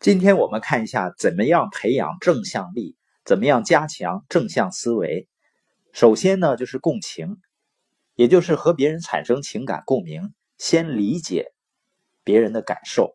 [0.00, 5.28] 今天我们看一下怎么样培养正向力，怎么样加强正向思维。
[5.92, 7.36] 首先呢，就是共情，
[8.14, 11.52] 也就是和别人产生情感共鸣，先理解
[12.24, 13.14] 别人的感受。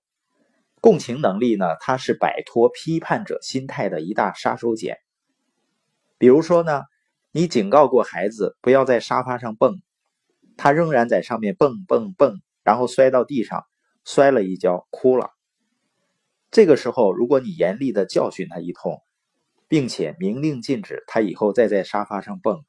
[0.79, 4.95] 共情能力呢，它是摆脱批判者心态的一大杀手锏。
[6.20, 6.83] 比如说呢，
[7.31, 9.81] 你警告过孩子不要在沙发上蹦，
[10.55, 13.65] 他仍然在上面蹦蹦蹦，然后摔到地上，
[14.04, 15.31] 摔了一跤，哭了。
[16.55, 19.01] 这个时候，如果你严厉的教训他一通，
[19.68, 22.63] 并且明令禁止他以后再在沙发上蹦，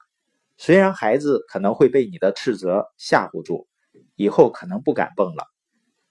[0.57, 3.69] 虽然孩子可能会被你的斥责吓唬住，
[4.17, 5.47] 以后可能不敢蹦了，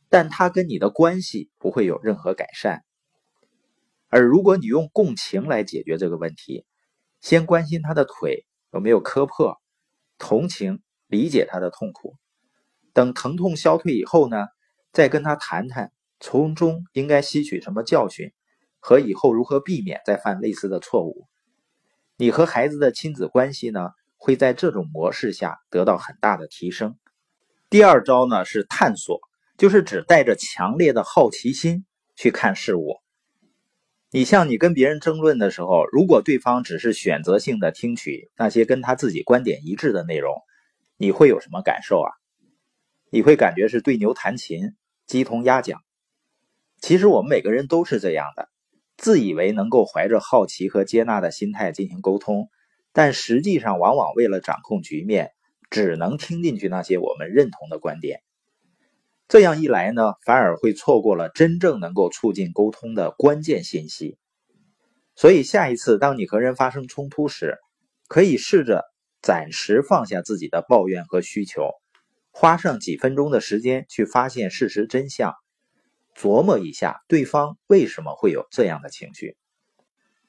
[0.08, 2.86] 但他跟你的关系不会有任何改善。
[4.08, 6.66] 而如果你用共情来解决这个问题，
[7.20, 9.58] 先关心他的腿有没有磕破，
[10.18, 12.16] 同情理解他的痛苦，
[12.94, 14.48] 等疼痛消退以后呢，
[14.94, 15.92] 再跟他谈谈。
[16.20, 18.32] 从中应该吸取什么教训，
[18.80, 21.28] 和以后如何避免再犯类似的错误？
[22.18, 26.98] 你和孩子的亲子关系呢，会在这种模式下得到很大的提升。
[27.70, 29.20] 第二招呢是探索，
[29.58, 31.86] 就是只带着强烈的好奇心
[32.16, 33.02] 去看事物。
[34.12, 40.34] 你像你跟别人争论的时候，如果对方只是选择性的听取那些跟他自己观点一致的内容，
[40.96, 42.12] 你会有什么感受啊？
[43.10, 44.74] 你会感觉是对牛弹琴，
[45.06, 45.82] 鸡同鸭讲。
[46.86, 48.48] 其实我们每个人都是这样的，
[48.96, 52.48] 自以为能够怀着好奇和接纳的心态进行沟通，
[52.94, 55.32] 但实际上往往为了掌控局面，
[55.72, 58.20] 只能听进去那些我们认同的观点。
[59.28, 64.20] 这样一来呢，反而会错过了真正能够促进沟通的关键信息。
[65.16, 67.58] 所以下一次当你和人发生冲突时，
[68.08, 68.84] 可以试着
[69.24, 71.72] 暂时放下自己的抱怨和需求，
[72.30, 75.34] 花上几分钟的时间去发现事实真相。
[76.16, 79.36] 琢磨一下，对方为什么会有这样的情绪？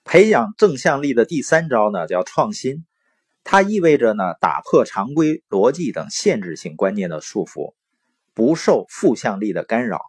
[0.04, 2.84] 培养正向力的第三招呢，叫创新。
[3.44, 7.74] 它意味着呢，打破常规逻辑等限制性观念的束缚，
[8.34, 10.00] 不受负向力的干扰，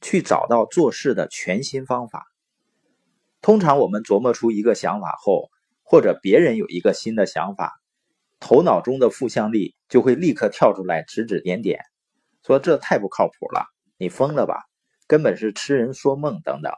[0.00, 2.26] 去找到做事的全新方法。
[3.42, 5.50] 通常我们琢磨出一个想法后，
[5.82, 7.80] 或者别人有一个新的想法，
[8.38, 11.80] 头脑中的负向力就会立刻跳出来指指点点，
[12.44, 13.66] 说这太不靠谱了，
[13.98, 14.62] 你疯了吧？
[15.06, 16.72] 根本是痴人说梦等等，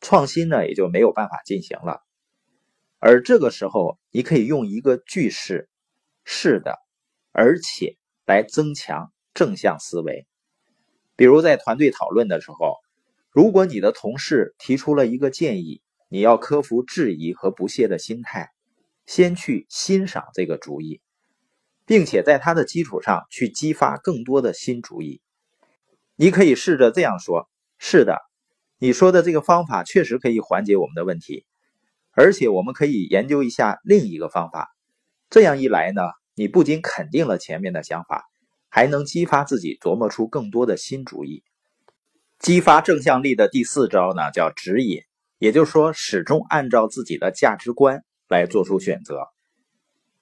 [0.00, 2.00] 创新呢也就没有办法进行了。
[2.98, 5.68] 而这个时候，你可以用一个句式
[6.24, 6.78] “是的”，
[7.32, 10.26] 而且来增强正向思维。
[11.16, 12.76] 比如在团队讨论的时候，
[13.30, 18.50] 如果你的同事提出了一个建议，你要克服质疑和不屑的心态，
[19.04, 21.00] 先去欣赏这个主意，
[21.86, 25.20] 并且在它的基础上去激发更多的新主意。
[26.16, 28.18] 你可以试着这样说：“是的，
[28.78, 31.46] 你说的这个方法确实可以缓解我们的问题，
[32.12, 34.68] 而且我们可以研究一下另一个方法。
[35.30, 36.02] 这样一来呢，
[36.34, 38.24] 你不仅肯定了前面的想法，
[38.68, 41.42] 还能激发自己琢磨出更多的新主意。
[42.38, 45.00] 激发正向力的第四招呢，叫指引，
[45.38, 49.28] 也就是说，始终按照自己的价值观来做出选择。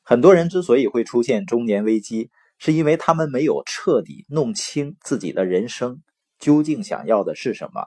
[0.02, 2.30] 很多人之所以会出现中年危机。”
[2.60, 6.02] 是因为他们没有彻底弄清自己的人生
[6.38, 7.86] 究竟想要的是什么，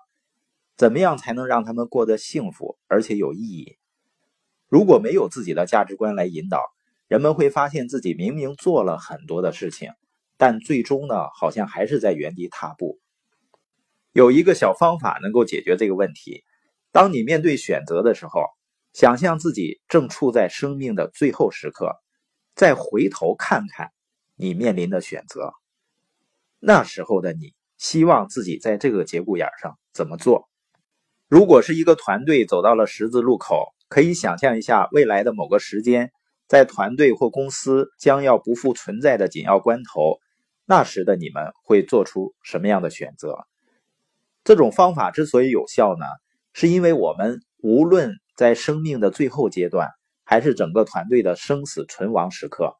[0.75, 3.77] 怎么样才能让他们过得幸福而且有意义？
[4.67, 6.59] 如果没有自己的价值观来引导，
[7.07, 9.91] 人们会发现自己明明做了很多的事情，
[10.37, 12.99] 但最终呢，好像还是在原地踏步。
[14.11, 16.43] 有一个小方法能够解决这个问题：
[16.91, 18.41] 当你面对选择的时候，
[18.91, 21.95] 想象自己正处在生命的最后时刻，
[22.55, 23.91] 再回头看看。
[24.43, 25.53] 你面临的选择，
[26.59, 30.49] 那时候的你希望自己在这个节骨眼上怎么做？
[31.29, 36.11] 如果是一个团队走到了十字路口，可以想象一下未来的某个时间，
[36.45, 40.19] 在团队或公司将要不复存在的紧要关头，
[40.65, 43.47] 那时的你们会做出什么样的选择？
[44.43, 46.05] 这种方法之所以有效呢，
[46.51, 49.91] 是因为我们无论在生命的最后阶段，
[50.25, 52.75] 还是整个团队的生死存亡时刻。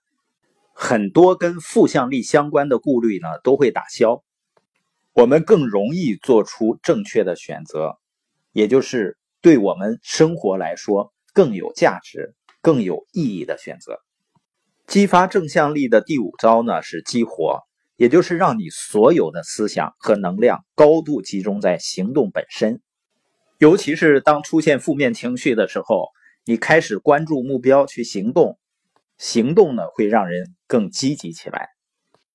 [0.73, 4.23] 很多跟负向力相关的顾虑呢，都会打消，
[5.13, 7.97] 我们更容易做出正确的选择，
[8.51, 13.99] 也就是对我们生活来说更有价值、更有意义的选择。
[14.87, 17.61] 激发正向力的第五招呢是激活，
[17.95, 22.81] 也就是让你所有的思想和能量高度集中在行动本身，
[23.59, 26.09] 尤其是当出现负面情绪的时候，
[26.45, 28.57] 你开始关注目标去行动。
[29.19, 31.72] 行动呢，会让人更积极起来。